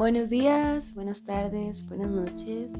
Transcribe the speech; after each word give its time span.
Buenos 0.00 0.30
días, 0.30 0.94
buenas 0.94 1.26
tardes, 1.26 1.86
buenas 1.86 2.10
noches. 2.10 2.70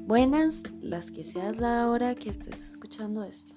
Buenas 0.00 0.64
las 0.80 1.12
que 1.12 1.22
seas 1.22 1.58
la 1.58 1.88
hora 1.88 2.16
que 2.16 2.28
estés 2.28 2.70
escuchando 2.70 3.22
esto. 3.22 3.54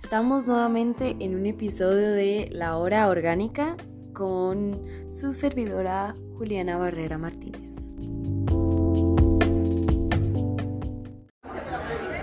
Estamos 0.00 0.46
nuevamente 0.46 1.16
en 1.18 1.34
un 1.34 1.44
episodio 1.44 2.12
de 2.12 2.50
La 2.52 2.76
Hora 2.76 3.08
Orgánica 3.08 3.76
con 4.12 4.80
su 5.08 5.32
servidora 5.32 6.14
Juliana 6.38 6.78
Barrera 6.78 7.18
Martínez. 7.18 7.96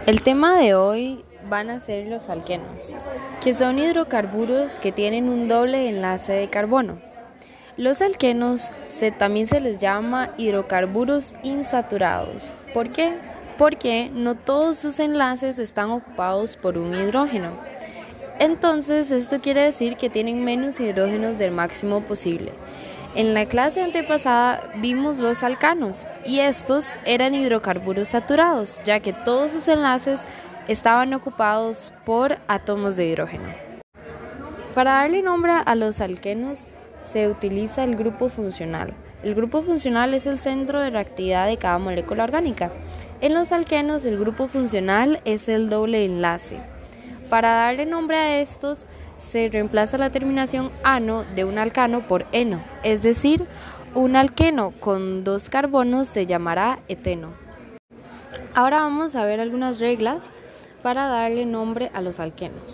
El 0.06 0.22
tema 0.22 0.58
de 0.58 0.74
hoy 0.74 1.26
van 1.50 1.70
a 1.70 1.80
ser 1.80 2.08
los 2.08 2.30
alquenos, 2.30 2.96
que 3.44 3.54
son 3.54 3.78
hidrocarburos 3.78 4.80
que 4.80 4.94
tienen 4.94 5.28
un 5.28 5.50
doble 5.50 5.90
enlace 5.90 6.32
de 6.32 6.48
carbono. 6.48 7.11
Los 7.78 8.02
alquenos 8.02 8.72
se, 8.90 9.12
también 9.12 9.48
se 9.48 9.62
les 9.62 9.80
llama 9.80 10.32
hidrocarburos 10.38 11.36
insaturados. 11.42 12.54
¿Por 12.74 12.90
qué? 12.90 13.14
Porque 13.58 14.12
no 14.14 14.36
todos 14.36 14.78
sus 14.78 15.00
enlaces 15.00 15.58
están 15.58 15.90
ocupados 15.92 16.58
por 16.58 16.78
un 16.78 16.94
hidrógeno. 16.94 17.52
Entonces 18.40 19.12
esto 19.12 19.40
quiere 19.40 19.62
decir 19.64 19.96
que 19.96 20.10
tienen 20.10 20.44
menos 20.44 20.80
hidrógenos 20.80 21.38
del 21.38 21.52
máximo 21.52 22.02
posible. 22.02 22.52
En 23.14 23.34
la 23.34 23.46
clase 23.46 23.82
antepasada 23.82 24.62
vimos 24.78 25.20
los 25.20 25.44
alcanos 25.44 26.08
y 26.26 26.40
estos 26.40 26.94
eran 27.06 27.36
hidrocarburos 27.36 28.10
saturados, 28.10 28.80
ya 28.84 29.00
que 29.00 29.14
todos 29.14 29.52
sus 29.52 29.68
enlaces 29.68 30.24
estaban 30.68 31.14
ocupados 31.14 31.94
por 32.06 32.38
átomos 32.48 32.98
de 32.98 33.08
hidrógeno. 33.08 33.50
Para 34.74 34.94
darle 34.94 35.22
nombre 35.22 35.52
a 35.66 35.76
los 35.76 36.00
alquenos, 36.00 36.68
se 37.02 37.28
utiliza 37.28 37.84
el 37.84 37.98
grupo 37.98 38.30
funcional. 38.30 38.94
El 39.24 39.36
grupo 39.36 39.62
funcional 39.62 40.14
es 40.14 40.26
el 40.26 40.38
centro 40.38 40.80
de 40.80 40.92
reactividad 40.92 41.48
de 41.48 41.58
cada 41.58 41.78
molécula 41.78 42.24
orgánica. 42.24 42.72
En 43.20 43.34
los 43.34 43.52
alquenos 43.52 44.06
el 44.06 44.18
grupo 44.18 44.48
funcional 44.48 45.20
es 45.26 45.50
el 45.50 45.70
doble 45.70 46.06
enlace. 46.06 46.60
Para 47.30 47.54
darle 47.54 47.86
nombre 47.86 48.18
a 48.18 48.40
estos 48.40 48.86
se 49.16 49.50
reemplaza 49.50 49.98
la 49.98 50.10
terminación 50.10 50.72
ano 50.84 51.26
de 51.36 51.46
un 51.46 51.58
alcano 51.58 52.08
por 52.08 52.26
eno, 52.32 52.62
es 52.84 53.02
decir, 53.02 53.46
un 53.94 54.16
alqueno 54.16 54.72
con 54.80 55.24
dos 55.24 55.50
carbonos 55.50 56.08
se 56.08 56.26
llamará 56.26 56.80
eteno. 56.88 57.30
Ahora 58.54 58.82
vamos 58.82 59.16
a 59.16 59.26
ver 59.26 59.40
algunas 59.40 59.80
reglas 59.80 60.32
para 60.82 61.08
darle 61.08 61.46
nombre 61.46 61.92
a 61.94 62.02
los 62.02 62.20
alquenos. 62.20 62.74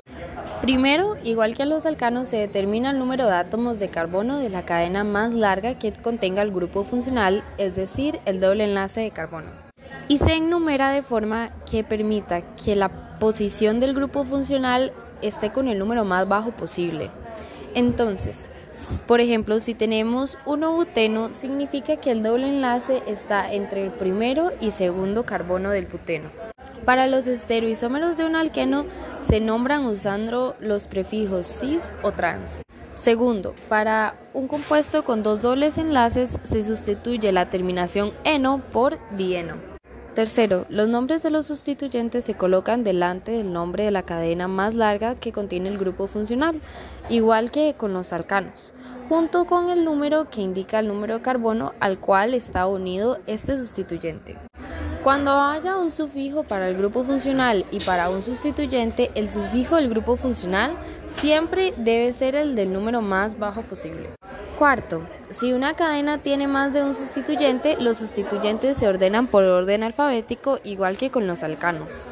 Primero, 0.68 1.16
igual 1.24 1.56
que 1.56 1.64
a 1.64 1.66
los 1.66 1.86
alcanos, 1.86 2.28
se 2.28 2.36
determina 2.36 2.92
el 2.92 3.00
número 3.00 3.26
de 3.26 3.36
átomos 3.36 3.80
de 3.80 3.88
carbono 3.88 4.40
de 4.40 4.50
la 4.50 4.66
cadena 4.66 5.06
más 5.06 5.34
larga 5.34 5.80
que 5.80 5.94
contenga 5.94 6.42
el 6.42 6.52
grupo 6.52 6.84
funcional, 6.84 7.42
es 7.58 7.74
decir, 7.74 8.20
el 8.26 8.42
doble 8.42 8.66
enlace 8.66 9.00
de 9.00 9.12
carbono. 9.12 9.48
Y 10.10 10.18
se 10.18 10.34
enumera 10.34 10.92
de 10.92 11.04
forma 11.04 11.52
que 11.72 11.86
permita 11.86 12.42
que 12.58 12.76
la 12.76 13.18
posición 13.18 13.80
del 13.80 13.94
grupo 13.94 14.26
funcional 14.26 14.92
esté 15.22 15.54
con 15.54 15.70
el 15.70 15.80
número 15.80 16.04
más 16.04 16.28
bajo 16.28 16.52
posible. 16.52 17.12
Entonces, 17.74 18.50
por 19.08 19.22
ejemplo, 19.22 19.62
si 19.62 19.74
tenemos 19.74 20.38
1 20.46 20.70
buteno, 20.74 21.30
significa 21.30 21.96
que 21.96 22.12
el 22.12 22.24
doble 22.24 22.50
enlace 22.50 23.04
está 23.08 23.54
entre 23.54 23.86
el 23.86 23.92
primero 23.92 24.52
y 24.60 24.72
segundo 24.72 25.24
carbono 25.24 25.70
del 25.70 25.86
buteno. 25.86 26.30
Para 26.88 27.08
los 27.08 27.28
estereoisómeros 27.28 28.16
de 28.16 28.24
un 28.24 28.38
alqueno 28.38 28.86
se 29.22 29.42
nombran 29.42 29.86
usando 29.88 30.56
los 30.62 30.88
prefijos 30.88 31.46
cis 31.46 31.94
o 32.02 32.14
trans. 32.14 32.62
Segundo, 32.94 33.54
para 33.68 34.16
un 34.34 34.48
compuesto 34.48 35.04
con 35.04 35.22
dos 35.22 35.42
dobles 35.42 35.78
enlaces 35.78 36.40
se 36.44 36.64
sustituye 36.64 37.34
la 37.34 37.50
terminación 37.50 38.14
eno 38.24 38.62
por 38.72 39.00
dieno. 39.18 39.56
Tercero, 40.14 40.66
los 40.70 40.88
nombres 40.88 41.24
de 41.24 41.30
los 41.30 41.48
sustituyentes 41.48 42.24
se 42.24 42.36
colocan 42.36 42.86
delante 42.86 43.34
del 43.34 43.52
nombre 43.52 43.84
de 43.84 43.92
la 43.92 44.04
cadena 44.04 44.48
más 44.48 44.74
larga 44.74 45.16
que 45.16 45.34
contiene 45.34 45.68
el 45.68 45.78
grupo 45.78 46.08
funcional, 46.08 46.62
igual 47.10 47.52
que 47.52 47.74
con 47.74 47.92
los 47.92 48.14
alcanos, 48.14 48.74
junto 49.10 49.44
con 49.44 49.70
el 49.72 49.84
número 49.84 50.30
que 50.30 50.40
indica 50.40 50.80
el 50.80 50.88
número 50.88 51.16
de 51.16 51.22
carbono 51.22 51.74
al 51.82 52.00
cual 52.00 52.34
está 52.34 52.66
unido 52.66 53.20
este 53.28 53.58
sustituyente. 53.58 54.38
Cuando 55.08 55.32
haya 55.40 55.78
un 55.78 55.90
sufijo 55.90 56.44
para 56.44 56.68
el 56.68 56.76
grupo 56.76 57.02
funcional 57.06 57.66
y 57.72 57.80
para 57.80 58.10
un 58.10 58.22
sustituyente, 58.22 59.10
el 59.16 59.30
sufijo 59.30 59.78
del 59.78 59.88
grupo 59.88 60.18
funcional 60.18 60.76
siempre 61.16 61.74
debe 61.78 62.12
ser 62.12 62.36
el 62.36 62.56
del 62.56 62.74
número 62.74 63.02
más 63.02 63.40
bajo 63.40 63.62
posible. 63.62 64.10
Cuarto, 64.60 65.08
si 65.30 65.54
una 65.54 65.76
cadena 65.76 66.18
tiene 66.18 66.50
más 66.50 66.74
de 66.74 66.84
un 66.84 66.94
sustituyente, 66.94 67.78
los 67.80 68.00
sustituyentes 68.00 68.76
se 68.76 68.86
ordenan 68.90 69.28
por 69.28 69.46
orden 69.46 69.84
alfabético 69.84 70.60
igual 70.66 70.98
que 70.98 71.10
con 71.10 71.26
los 71.26 71.42
alcanos. 71.42 72.06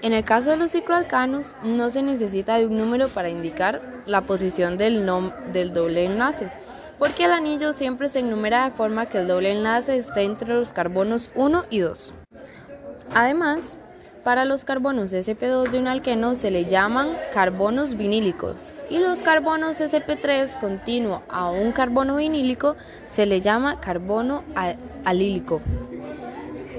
En 0.00 0.14
el 0.14 0.24
caso 0.24 0.48
de 0.48 0.56
los 0.56 0.72
cicloalcanos, 0.72 1.54
no 1.62 1.90
se 1.90 2.00
necesita 2.00 2.56
de 2.56 2.66
un 2.66 2.78
número 2.78 3.10
para 3.10 3.28
indicar 3.28 3.82
la 4.06 4.22
posición 4.22 4.78
del, 4.78 5.06
del 5.52 5.74
doble 5.74 6.06
enlace 6.06 6.50
porque 6.98 7.24
el 7.24 7.32
anillo 7.32 7.72
siempre 7.72 8.08
se 8.08 8.20
enumera 8.20 8.64
de 8.64 8.70
forma 8.70 9.06
que 9.06 9.18
el 9.18 9.28
doble 9.28 9.52
enlace 9.52 9.96
esté 9.96 10.22
entre 10.22 10.54
los 10.54 10.72
carbonos 10.72 11.30
1 11.34 11.64
y 11.70 11.80
2. 11.80 12.14
Además, 13.14 13.78
para 14.24 14.46
los 14.46 14.64
carbonos 14.64 15.12
sp2 15.12 15.68
de 15.68 15.78
un 15.78 15.86
alqueno 15.86 16.34
se 16.34 16.50
le 16.50 16.64
llaman 16.64 17.14
carbonos 17.34 17.98
vinílicos 17.98 18.72
y 18.88 18.98
los 18.98 19.20
carbonos 19.20 19.80
sp3 19.80 20.58
continuo 20.58 21.22
a 21.28 21.50
un 21.50 21.72
carbono 21.72 22.16
vinílico 22.16 22.74
se 23.10 23.26
le 23.26 23.42
llama 23.42 23.80
carbono 23.80 24.42
alílico. 25.04 25.60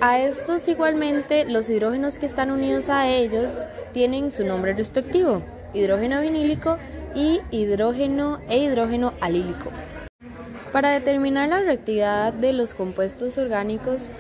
A 0.02 0.20
estos 0.20 0.68
igualmente 0.68 1.46
los 1.46 1.70
hidrógenos 1.70 2.18
que 2.18 2.26
están 2.26 2.50
unidos 2.50 2.90
a 2.90 3.08
ellos 3.08 3.68
tienen 3.94 4.32
su 4.32 4.44
nombre 4.44 4.74
respectivo, 4.74 5.44
hidrógeno 5.74 6.22
vinílico 6.22 6.78
y 7.14 7.42
hidrógeno 7.52 8.40
e 8.50 8.58
hidrógeno 8.58 9.14
alílico. 9.22 9.70
Para 10.76 10.90
determinar 10.90 11.48
la 11.48 11.62
reactividad 11.62 12.34
de 12.34 12.52
los 12.52 12.74
compuestos 12.74 13.38
orgánicos, 13.38 14.12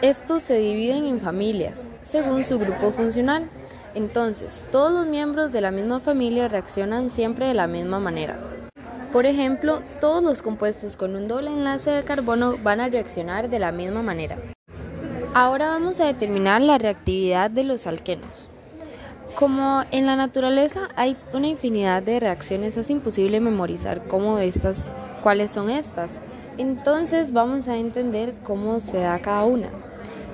estos 0.00 0.42
se 0.42 0.56
dividen 0.56 1.04
en 1.04 1.20
familias, 1.20 1.90
según 2.00 2.42
su 2.42 2.58
grupo 2.58 2.90
funcional. 2.90 3.50
Entonces, 3.94 4.64
todos 4.72 4.92
los 4.92 5.06
miembros 5.06 5.52
de 5.52 5.60
la 5.60 5.70
misma 5.70 6.00
familia 6.00 6.48
reaccionan 6.48 7.10
siempre 7.10 7.48
de 7.48 7.52
la 7.52 7.66
misma 7.66 8.00
manera. 8.00 8.38
Por 9.12 9.26
ejemplo, 9.26 9.82
todos 10.00 10.24
los 10.24 10.40
compuestos 10.40 10.96
con 10.96 11.14
un 11.14 11.28
doble 11.28 11.50
enlace 11.50 11.90
de 11.90 12.02
carbono 12.02 12.56
van 12.56 12.80
a 12.80 12.88
reaccionar 12.88 13.50
de 13.50 13.58
la 13.58 13.70
misma 13.70 14.02
manera. 14.02 14.38
Ahora 15.34 15.68
vamos 15.68 16.00
a 16.00 16.06
determinar 16.06 16.62
la 16.62 16.78
reactividad 16.78 17.50
de 17.50 17.64
los 17.64 17.86
alquenos. 17.86 18.48
Como 19.34 19.84
en 19.90 20.06
la 20.06 20.16
naturaleza 20.16 20.88
hay 20.96 21.18
una 21.34 21.48
infinidad 21.48 22.02
de 22.02 22.20
reacciones, 22.20 22.78
es 22.78 22.88
imposible 22.88 23.38
memorizar 23.38 24.08
cómo 24.08 24.38
estas 24.38 24.90
cuáles 25.22 25.50
son 25.50 25.70
estas. 25.70 26.20
Entonces 26.58 27.32
vamos 27.32 27.68
a 27.68 27.76
entender 27.76 28.34
cómo 28.42 28.80
se 28.80 28.98
da 28.98 29.18
cada 29.18 29.44
una. 29.44 29.68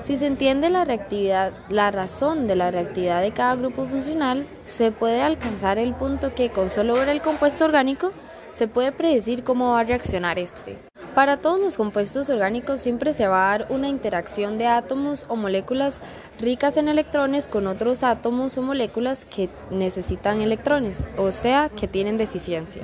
Si 0.03 0.17
se 0.17 0.27
entiende 0.27 0.71
la 0.71 0.85
reactividad, 0.85 1.53
la 1.69 1.91
razón 1.91 2.47
de 2.47 2.55
la 2.55 2.71
reactividad 2.71 3.23
de 3.23 3.33
cada 3.33 3.57
grupo 3.57 3.87
funcional, 3.87 4.47
se 4.61 4.93
puede 4.93 5.21
alcanzar 5.21 5.79
el 5.79 5.95
punto 5.95 6.35
que 6.35 6.51
con 6.51 6.71
solo 6.71 6.95
ver 6.95 7.09
el 7.09 7.21
compuesto 7.21 7.65
orgánico 7.65 8.13
se 8.55 8.69
puede 8.69 8.93
predecir 8.93 9.43
cómo 9.45 9.73
va 9.73 9.81
a 9.81 9.85
reaccionar 9.85 10.39
este. 10.39 10.79
Para 11.17 11.39
todos 11.39 11.59
los 11.61 11.77
compuestos 11.77 12.29
orgánicos 12.29 12.81
siempre 12.81 13.15
se 13.15 13.27
va 13.27 13.53
a 13.53 13.59
dar 13.59 13.67
una 13.73 13.89
interacción 13.89 14.59
de 14.59 14.67
átomos 14.67 15.25
o 15.29 15.37
moléculas 15.37 16.01
ricas 16.39 16.77
en 16.77 16.89
electrones 16.89 17.49
con 17.49 17.67
otros 17.67 18.03
átomos 18.03 18.59
o 18.59 18.63
moléculas 18.63 19.25
que 19.25 19.49
necesitan 19.71 20.41
electrones, 20.41 21.01
o 21.17 21.33
sea, 21.33 21.71
que 21.71 21.89
tienen 21.89 22.17
deficiencia. 22.19 22.83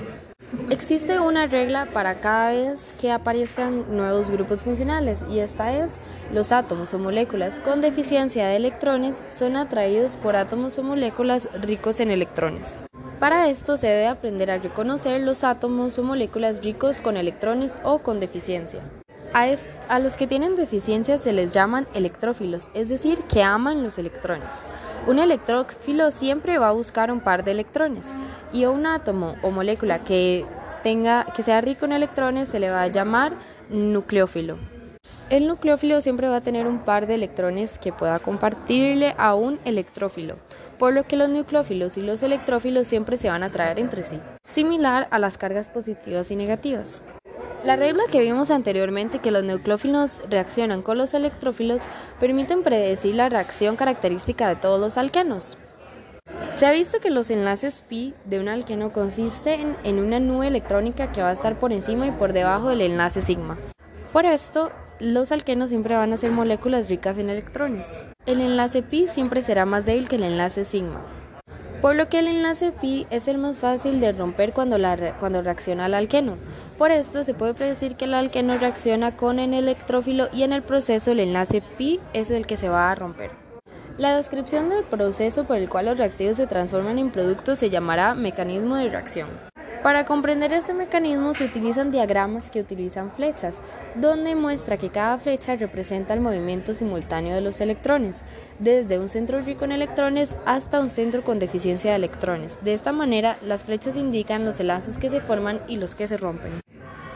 Existe 0.69 1.19
una 1.19 1.47
regla 1.47 1.87
para 1.87 2.17
cada 2.17 2.51
vez 2.51 2.93
que 3.01 3.11
aparezcan 3.11 3.97
nuevos 3.97 4.31
grupos 4.31 4.63
funcionales 4.63 5.25
y 5.31 5.39
esta 5.39 5.77
es 5.77 5.93
los 6.33 6.53
átomos 6.53 6.93
o 6.93 6.99
moléculas 6.99 7.59
con 7.59 7.81
deficiencia 7.81 8.47
de 8.47 8.57
electrones 8.57 9.23
son 9.29 9.57
atraídos 9.57 10.17
por 10.17 10.37
átomos 10.37 10.79
o 10.79 10.83
moléculas 10.83 11.49
ricos 11.63 12.01
en 12.01 12.11
electrones. 12.11 12.85
Para 13.19 13.49
esto 13.49 13.77
se 13.77 13.87
debe 13.87 14.09
aprender 14.09 14.51
a 14.51 14.59
reconocer 14.59 15.21
los 15.21 15.43
átomos 15.43 15.99
o 15.99 16.03
moléculas 16.03 16.63
ricos 16.63 17.01
con 17.01 17.17
electrones 17.17 17.79
o 17.83 18.01
con 18.01 18.21
deficiencia. 18.21 18.83
A, 19.34 19.99
los 19.99 20.19
que 20.19 20.26
tienen 20.26 20.56
deficiencia 20.56 21.17
se 21.17 21.32
les 21.32 21.52
llaman 21.52 21.88
electrófilos, 21.94 22.69
es 22.75 22.90
decir, 22.90 23.23
que 23.23 23.43
aman 23.43 23.82
los 23.82 23.96
electrones. 23.96 24.50
Un 25.06 25.19
electrófilo 25.19 26.11
siempre 26.11 26.58
va 26.58 26.69
a 26.69 26.73
buscar 26.73 27.11
un 27.11 27.20
par 27.20 27.43
de 27.43 27.52
electrones 27.52 28.05
y 28.52 28.67
un 28.67 28.84
átomo 28.84 29.37
o 29.40 29.50
molécula 29.50 30.00
que, 30.00 30.44
tenga, 30.82 31.25
que 31.34 31.43
sea 31.43 31.62
rico 31.62 31.87
en 31.87 31.93
electrones 31.93 32.50
se 32.50 32.61
le 32.61 32.70
va 32.70 32.82
a 32.82 32.88
llamar 32.88 33.32
nucleófilo. 33.70 34.58
El 35.31 35.46
nucleófilo 35.46 36.02
siempre 36.02 36.29
va 36.29 36.37
a 36.37 36.43
tener 36.43 36.67
un 36.67 36.81
par 36.81 37.06
de 37.06 37.14
electrones 37.14 37.79
que 37.79 37.90
pueda 37.90 38.19
compartirle 38.19 39.14
a 39.17 39.34
un 39.34 39.61
electrófilo, 39.64 40.37
por 40.79 40.93
lo 40.93 41.05
que 41.05 41.17
los 41.17 41.31
nucleófilos 41.31 41.96
y 41.96 42.02
los 42.02 42.23
electrófilos 42.23 42.87
siempre 42.87 43.17
se 43.17 43.31
van 43.31 43.43
a 43.43 43.46
atraer 43.46 43.79
entre 43.79 44.02
sí, 44.02 44.20
similar 44.44 45.08
a 45.11 45.19
las 45.19 45.38
cargas 45.38 45.69
positivas 45.69 46.31
y 46.31 46.37
negativas. 46.37 47.02
La 47.64 47.76
regla 47.76 48.03
que 48.11 48.20
vimos 48.20 48.50
anteriormente 48.50 49.20
que 49.20 49.31
los 49.31 49.44
nucleófilos 49.44 50.23
reaccionan 50.29 50.82
con 50.82 50.99
los 50.99 51.14
electrófilos 51.14 51.82
permiten 52.19 52.64
predecir 52.64 53.14
la 53.14 53.29
reacción 53.29 53.76
característica 53.76 54.49
de 54.49 54.56
todos 54.56 54.81
los 54.81 54.99
alquenos. 54.99 55.56
Se 56.56 56.67
ha 56.67 56.73
visto 56.73 56.99
que 56.99 57.11
los 57.11 57.31
enlaces 57.31 57.82
pi 57.88 58.14
de 58.25 58.41
un 58.41 58.49
alqueno 58.49 58.93
consisten 58.93 59.76
en 59.85 60.00
una 60.00 60.19
nube 60.19 60.49
electrónica 60.49 61.12
que 61.12 61.23
va 61.23 61.29
a 61.29 61.35
estar 61.35 61.61
por 61.61 61.73
encima 61.73 62.09
y 62.09 62.11
por 62.11 62.32
debajo 62.32 62.69
del 62.69 62.81
enlace 62.81 63.23
sigma. 63.23 63.56
Por 64.12 64.26
esto, 64.26 64.73
los 64.99 65.31
alquenos 65.31 65.69
siempre 65.69 65.94
van 65.94 66.12
a 66.12 66.17
ser 66.17 66.32
moléculas 66.32 66.88
ricas 66.88 67.17
en 67.19 67.31
electrones. 67.31 68.05
El 68.26 68.41
enlace 68.41 68.82
pi 68.82 69.06
siempre 69.06 69.41
será 69.41 69.67
más 69.67 69.87
débil 69.87 70.08
que 70.08 70.17
el 70.17 70.25
enlace 70.25 70.65
sigma 70.65 71.00
por 71.82 71.96
lo 71.96 72.08
que 72.08 72.20
el 72.20 72.29
enlace 72.29 72.70
pi 72.70 73.08
es 73.11 73.26
el 73.26 73.38
más 73.38 73.58
fácil 73.58 73.99
de 73.99 74.12
romper 74.12 74.52
cuando, 74.52 74.76
cuando 75.19 75.43
reacciona 75.43 75.87
al 75.87 75.94
alqueno. 75.94 76.37
Por 76.79 76.93
esto 76.93 77.25
se 77.25 77.34
puede 77.34 77.55
predecir 77.55 77.96
que 77.96 78.05
el 78.05 78.14
alqueno 78.14 78.56
reacciona 78.56 79.17
con 79.17 79.40
el 79.40 79.52
electrófilo 79.52 80.29
y 80.32 80.44
en 80.44 80.52
el 80.52 80.62
proceso 80.62 81.11
el 81.11 81.19
enlace 81.19 81.61
pi 81.76 81.99
es 82.12 82.31
el 82.31 82.46
que 82.46 82.56
se 82.56 82.69
va 82.69 82.93
a 82.93 82.94
romper. 82.94 83.32
La 83.99 84.17
descripción 84.17 84.70
del 84.70 84.84
proceso 84.84 85.44
por 85.44 85.56
el 85.56 85.69
cual 85.69 85.87
los 85.87 85.99
reactivos 85.99 86.37
se 86.37 86.46
transforman 86.46 87.00
en 87.00 87.11
productos 87.11 87.58
se 87.58 87.69
llamará 87.69 88.14
mecanismo 88.14 88.76
de 88.76 88.88
reacción. 88.88 89.52
Para 89.82 90.06
comprender 90.06 90.52
este 90.52 90.75
mecanismo 90.75 91.34
se 91.34 91.44
utilizan 91.44 91.90
diagramas 91.90 92.50
que 92.50 92.61
utilizan 92.61 93.11
flechas, 93.11 93.58
donde 93.96 94.37
muestra 94.37 94.76
que 94.76 94.90
cada 94.90 95.19
flecha 95.19 95.56
representa 95.56 96.14
el 96.14 96.20
movimiento 96.20 96.73
simultáneo 96.73 97.34
de 97.34 97.40
los 97.40 97.61
electrones, 97.61 98.23
desde 98.61 99.00
un 99.00 99.08
centro 99.08 99.40
rico 99.40 99.64
en 99.64 99.73
electrones 99.73 100.37
hasta 100.46 100.79
un 100.79 100.88
centro 100.88 101.25
con 101.25 101.40
deficiencia 101.40 101.90
de 101.90 101.96
electrones. 101.96 102.61
De 102.62 102.75
esta 102.75 102.93
manera, 102.93 103.38
las 103.43 103.64
flechas 103.64 103.96
indican 103.96 104.44
los 104.44 104.61
enlaces 104.61 104.99
que 104.99 105.11
se 105.11 105.20
forman 105.20 105.61
y 105.67 105.76
los 105.76 105.96
que 105.96 106.06
se 106.06 106.17
rompen. 106.17 106.52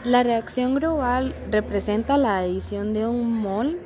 La 0.03 0.23
reacción 0.23 0.75
global 0.75 1.33
representa 1.49 2.17
la 2.17 2.37
adición 2.39 2.93
de 2.93 3.07
un 3.07 3.31
mol 3.31 3.79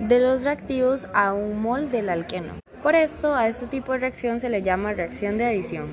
de 0.00 0.18
los 0.18 0.42
reactivos 0.42 1.08
a 1.14 1.32
un 1.32 1.62
mol 1.62 1.92
del 1.92 2.08
alqueno. 2.08 2.54
Por 2.82 2.96
esto, 2.96 3.34
a 3.34 3.46
este 3.46 3.66
tipo 3.66 3.92
de 3.92 3.98
reacción 3.98 4.40
se 4.40 4.50
le 4.50 4.62
llama 4.62 4.92
reacción 4.92 5.38
de 5.38 5.46
adición. 5.46 5.88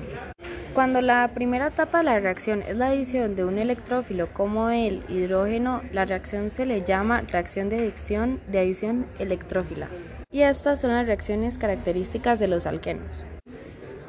Cuando 0.74 1.02
la 1.02 1.30
primera 1.34 1.66
etapa 1.66 1.98
de 1.98 2.04
la 2.04 2.18
reacción 2.18 2.62
es 2.62 2.78
la 2.78 2.88
adición 2.88 3.36
de 3.36 3.44
un 3.44 3.58
electrófilo 3.58 4.32
como 4.32 4.70
el 4.70 5.02
hidrógeno, 5.10 5.82
la 5.92 6.06
reacción 6.06 6.48
se 6.48 6.64
le 6.64 6.82
llama 6.82 7.20
reacción 7.30 7.68
de 7.68 7.76
adición, 7.76 8.40
de 8.48 9.14
electrófila. 9.18 9.88
Y 10.30 10.40
estas 10.40 10.80
son 10.80 10.92
las 10.92 11.06
reacciones 11.06 11.58
características 11.58 12.38
de 12.38 12.48
los 12.48 12.64
alquenos. 12.64 13.26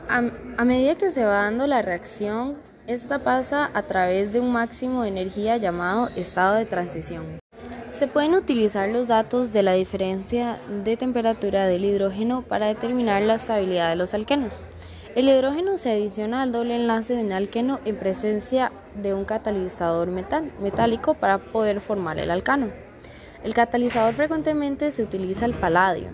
A 0.07 0.63
medida 0.63 0.95
que 0.95 1.11
se 1.11 1.25
va 1.25 1.43
dando 1.43 1.67
la 1.67 1.81
reacción, 1.81 2.55
esta 2.87 3.19
pasa 3.19 3.69
a 3.73 3.83
través 3.83 4.31
de 4.31 4.39
un 4.39 4.53
máximo 4.53 5.03
de 5.03 5.09
energía 5.09 5.57
llamado 5.57 6.09
estado 6.15 6.55
de 6.55 6.65
transición. 6.65 7.39
Se 7.89 8.07
pueden 8.07 8.35
utilizar 8.35 8.87
los 8.87 9.09
datos 9.09 9.51
de 9.51 9.63
la 9.63 9.73
diferencia 9.73 10.61
de 10.85 10.95
temperatura 10.95 11.67
del 11.67 11.83
hidrógeno 11.83 12.41
para 12.41 12.67
determinar 12.67 13.21
la 13.21 13.35
estabilidad 13.35 13.89
de 13.89 13.97
los 13.97 14.13
alquenos. 14.13 14.63
El 15.15 15.29
hidrógeno 15.29 15.77
se 15.77 15.91
adiciona 15.91 16.41
al 16.41 16.51
doble 16.51 16.75
enlace 16.75 17.15
de 17.15 17.23
un 17.23 17.33
alqueno 17.33 17.79
en 17.85 17.97
presencia 17.97 18.71
de 18.95 19.13
un 19.13 19.25
catalizador 19.25 20.07
metálico 20.07 21.13
para 21.13 21.37
poder 21.37 21.81
formar 21.81 22.17
el 22.17 22.31
alcano. 22.31 22.71
El 23.43 23.53
catalizador 23.53 24.15
frecuentemente 24.15 24.89
se 24.91 25.03
utiliza 25.03 25.45
el 25.45 25.53
paladio, 25.53 26.07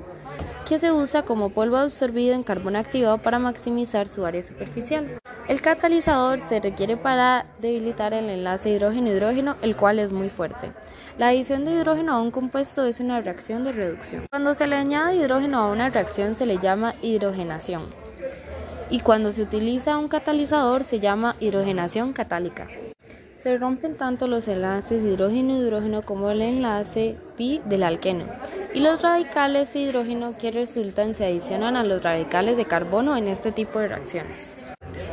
que 0.68 0.80
se 0.80 0.92
usa 0.92 1.24
como 1.24 1.52
polvo 1.52 1.78
absorbido 1.78 2.36
en 2.36 2.44
carbón 2.44 2.76
activado 2.76 3.20
para 3.20 3.40
maximizar 3.40 4.10
su 4.10 4.26
área 4.26 4.44
superficial. 4.44 5.22
El 5.48 5.62
catalizador 5.62 6.42
se 6.42 6.60
requiere 6.60 6.98
para 6.98 7.46
debilitar 7.62 8.14
el 8.14 8.30
enlace 8.30 8.70
hidrógeno-hidrógeno, 8.70 9.56
el 9.62 9.78
cual 9.78 10.00
es 10.00 10.12
muy 10.12 10.30
fuerte. 10.30 10.74
La 11.18 11.30
adición 11.30 11.64
de 11.64 11.72
hidrógeno 11.72 12.16
a 12.16 12.22
un 12.22 12.32
compuesto 12.32 12.84
es 12.84 13.00
una 13.00 13.22
reacción 13.22 13.64
de 13.64 13.72
reducción. 13.72 14.28
Cuando 14.30 14.54
se 14.54 14.68
le 14.68 14.76
añade 14.76 15.16
hidrógeno 15.16 15.60
a 15.60 15.72
una 15.72 15.90
reacción 15.90 16.36
se 16.36 16.46
le 16.46 16.58
llama 16.58 16.96
hidrogenación 17.02 18.09
y 18.90 19.00
cuando 19.00 19.32
se 19.32 19.44
utiliza 19.44 19.98
un 19.98 20.08
catalizador 20.08 20.84
se 20.84 21.00
llama 21.00 21.36
hidrogenación 21.40 22.14
catálica. 22.14 22.68
Se 23.36 23.58
rompen 23.58 23.96
tanto 23.96 24.28
los 24.28 24.48
enlaces 24.48 25.04
hidrógeno-hidrógeno 25.04 26.02
como 26.02 26.30
el 26.30 26.42
enlace 26.42 27.16
pi 27.38 27.62
del 27.66 27.84
alqueno 27.84 28.26
y 28.74 28.82
los 28.82 29.02
radicales 29.02 29.72
de 29.74 29.80
hidrógeno 29.80 30.38
que 30.38 30.52
resultan 30.52 31.16
se 31.16 31.26
adicionan 31.26 31.78
a 31.78 31.84
los 31.84 32.04
radicales 32.04 32.58
de 32.58 32.66
carbono 32.66 33.16
en 33.16 33.28
este 33.28 33.52
tipo 33.52 33.80
de 33.80 33.88
reacciones. 33.88 34.56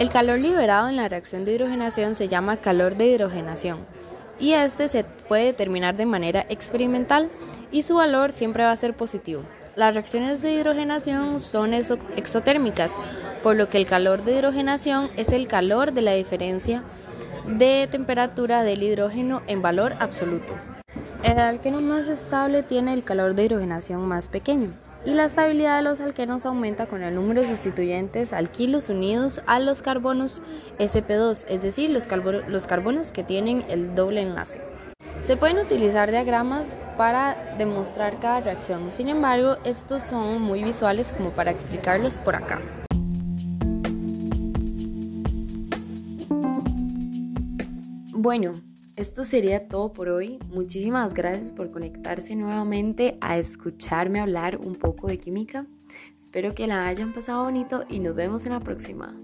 El 0.00 0.08
calor 0.08 0.38
liberado 0.38 0.88
en 0.88 0.96
la 0.96 1.08
reacción 1.08 1.44
de 1.44 1.52
hidrogenación 1.54 2.14
se 2.14 2.28
llama 2.28 2.56
calor 2.56 2.96
de 2.96 3.06
hidrogenación 3.06 3.86
y 4.40 4.52
este 4.52 4.88
se 4.88 5.04
puede 5.04 5.44
determinar 5.44 5.96
de 5.96 6.06
manera 6.06 6.44
experimental 6.48 7.30
y 7.70 7.82
su 7.82 7.94
valor 7.94 8.32
siempre 8.32 8.64
va 8.64 8.72
a 8.72 8.76
ser 8.76 8.94
positivo. 8.94 9.42
Las 9.76 9.92
reacciones 9.92 10.40
de 10.40 10.54
hidrogenación 10.54 11.38
son 11.38 11.74
exotérmicas, 11.74 12.96
por 13.42 13.56
lo 13.56 13.68
que 13.68 13.76
el 13.76 13.84
calor 13.84 14.24
de 14.24 14.38
hidrogenación 14.38 15.10
es 15.16 15.32
el 15.32 15.46
calor 15.46 15.92
de 15.92 16.00
la 16.00 16.14
diferencia 16.14 16.82
de 17.46 17.86
temperatura 17.90 18.62
del 18.62 18.82
hidrógeno 18.82 19.42
en 19.46 19.60
valor 19.60 19.92
absoluto. 20.00 20.54
El 21.22 21.38
alqueno 21.38 21.82
más 21.82 22.08
estable 22.08 22.62
tiene 22.62 22.94
el 22.94 23.04
calor 23.04 23.34
de 23.34 23.44
hidrogenación 23.44 24.08
más 24.08 24.30
pequeño 24.30 24.70
y 25.04 25.10
la 25.10 25.26
estabilidad 25.26 25.76
de 25.76 25.82
los 25.82 26.00
alquenos 26.00 26.46
aumenta 26.46 26.86
con 26.86 27.02
el 27.02 27.14
número 27.14 27.42
de 27.42 27.48
sustituyentes 27.48 28.32
alquilos 28.32 28.88
unidos 28.88 29.42
a 29.46 29.58
los 29.58 29.82
carbonos 29.82 30.42
sp2, 30.78 31.44
es 31.48 31.60
decir, 31.60 31.90
los, 31.90 32.06
carbonos 32.66 33.12
que 33.12 33.24
tienen 33.24 33.62
el 33.68 33.94
doble 33.94 34.22
enlace. 34.22 34.75
Se 35.26 35.36
pueden 35.36 35.58
utilizar 35.58 36.08
diagramas 36.12 36.78
para 36.96 37.56
demostrar 37.58 38.20
cada 38.20 38.40
reacción, 38.42 38.92
sin 38.92 39.08
embargo, 39.08 39.56
estos 39.64 40.04
son 40.04 40.40
muy 40.40 40.62
visuales 40.62 41.12
como 41.12 41.30
para 41.30 41.50
explicarlos 41.50 42.16
por 42.16 42.36
acá. 42.36 42.62
Bueno, 48.12 48.54
esto 48.94 49.24
sería 49.24 49.66
todo 49.66 49.92
por 49.92 50.10
hoy. 50.10 50.38
Muchísimas 50.48 51.12
gracias 51.12 51.52
por 51.52 51.72
conectarse 51.72 52.36
nuevamente 52.36 53.18
a 53.20 53.36
escucharme 53.36 54.20
hablar 54.20 54.58
un 54.58 54.76
poco 54.76 55.08
de 55.08 55.18
química. 55.18 55.66
Espero 56.16 56.54
que 56.54 56.68
la 56.68 56.86
hayan 56.86 57.12
pasado 57.12 57.42
bonito 57.42 57.84
y 57.88 57.98
nos 57.98 58.14
vemos 58.14 58.46
en 58.46 58.52
la 58.52 58.60
próxima. 58.60 59.18